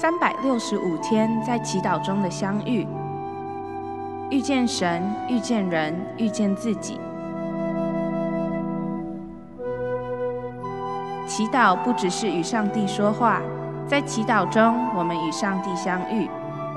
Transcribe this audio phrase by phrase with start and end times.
[0.00, 2.88] 三百六十五天在祈祷中的相遇，
[4.30, 6.98] 遇见神，遇见人，遇见自己。
[11.26, 13.42] 祈祷不只是与上帝说话，
[13.86, 16.30] 在祈祷中，我们与上帝相遇。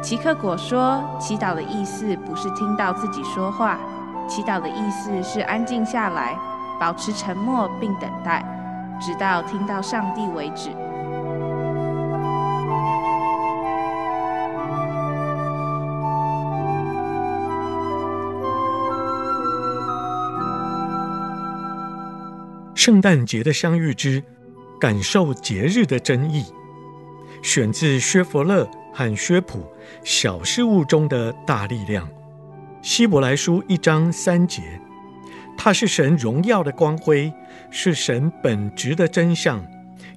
[0.00, 3.78] 奇克果说，祈祷的意思不是听到自己说话，
[4.28, 6.38] 祈祷的意思是安静下来，
[6.78, 8.44] 保持沉默并等待，
[9.00, 10.70] 直到听到上帝为止。
[22.78, 24.22] 圣诞节的相遇之
[24.80, 26.44] 感受节日的真意，
[27.42, 29.58] 选自薛佛勒和薛普
[30.04, 32.06] 《小事物中的大力量》，
[32.80, 34.80] 希伯来书一章三节。
[35.56, 37.32] 它是神荣耀的光辉，
[37.68, 39.60] 是神本质的真相，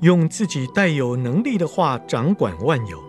[0.00, 3.00] 用自己带有能力的话掌管万有。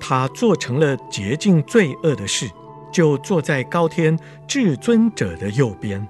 [0.00, 2.48] 他做成了洁净罪恶的事，
[2.92, 6.06] 就坐在高天至尊者的右边。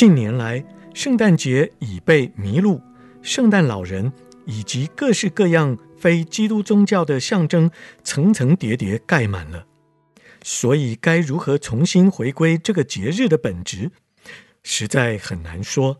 [0.00, 2.80] 近年来，圣诞节已被麋鹿、
[3.20, 4.10] 圣诞老人
[4.46, 7.70] 以及各式各样非基督宗教的象征
[8.02, 9.66] 层层叠叠盖满了。
[10.42, 13.90] 所以，该如何重新回归这个节日的本质，
[14.62, 15.98] 实在很难说。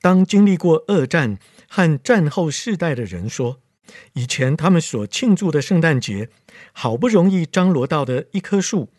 [0.00, 3.58] 当经历过二战和战后世代的人说，
[4.12, 6.28] 以前他们所庆祝的圣诞节，
[6.72, 8.90] 好不容易张罗到的一棵树、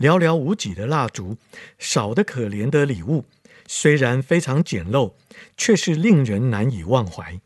[0.00, 1.36] 寥寥无几的蜡烛、
[1.78, 3.26] 少得可怜的礼物。
[3.66, 5.14] 虽然非常简陋，
[5.56, 7.40] 却是令人难以忘怀。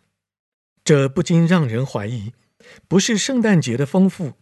[0.84, 2.32] 这不禁让人怀疑，
[2.88, 4.32] 不是圣诞节的丰富，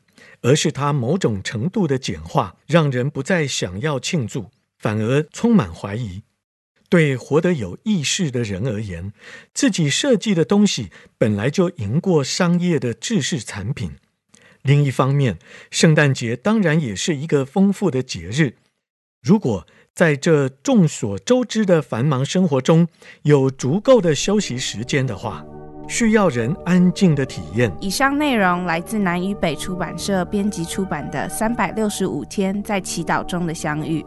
[0.42, 6.22] 而是它某种程度的简化，让人不再想要庆祝，反而充满怀疑。
[6.88, 9.12] 对活得有意识的人而言，
[9.52, 13.96] 自己设计的东西本来就赢过商业的制式产品。
[14.62, 15.38] 另一方面，
[15.70, 18.56] 圣诞节当然也是一个丰富的节日。
[19.20, 22.86] 如果在这众所周知的繁忙生活中，
[23.22, 25.42] 有足够的休息时间的话，
[25.88, 27.74] 需要人安静的体验。
[27.80, 34.02] 以上内容来自南与北出版社编辑出版的《三百六十五天在祈祷中的相遇》。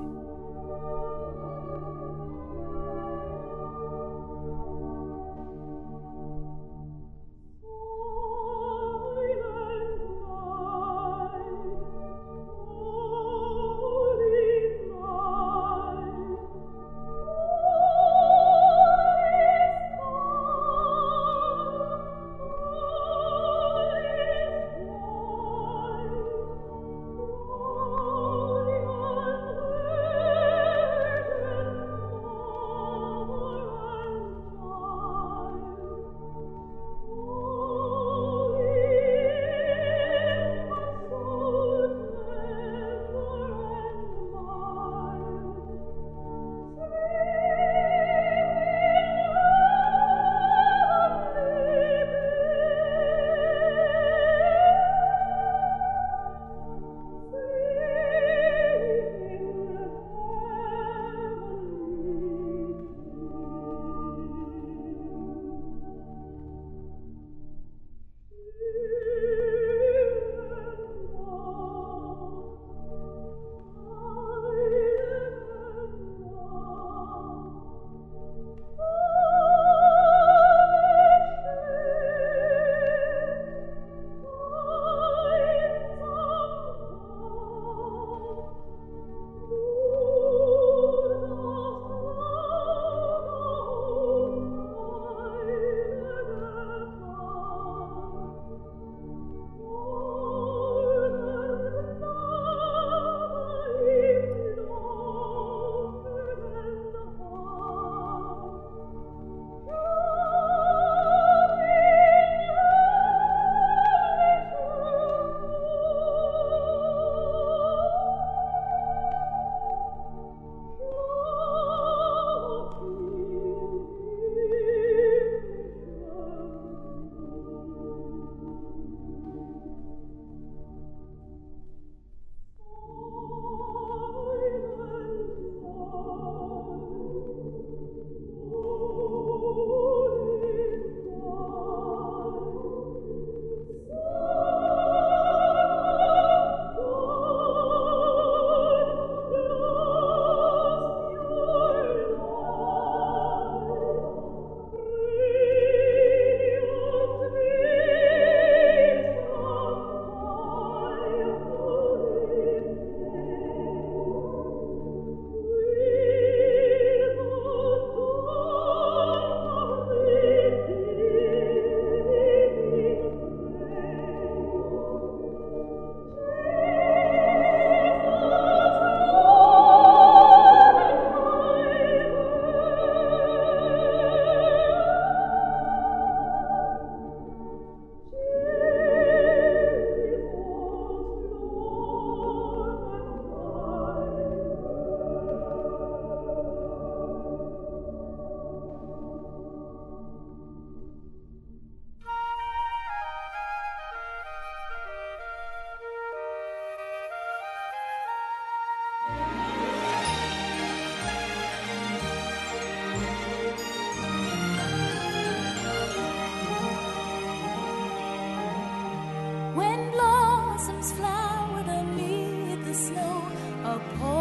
[220.69, 224.18] blossoms flowered amid the snow.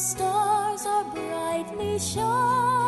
[0.00, 2.79] Stars are brightly shining.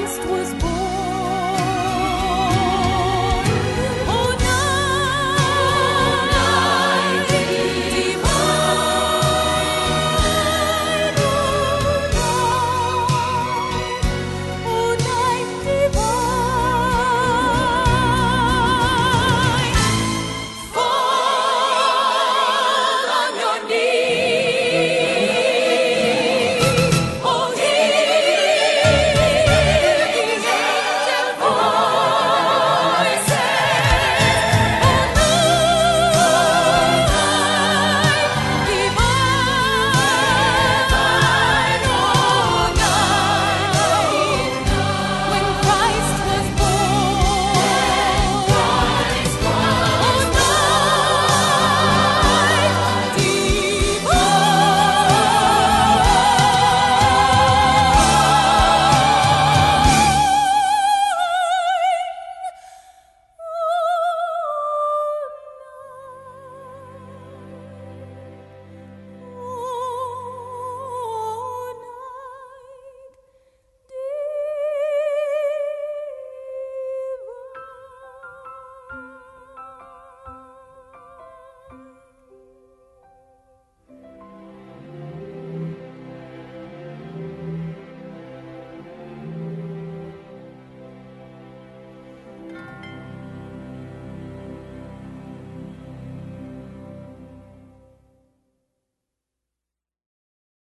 [0.00, 0.99] Christ was born.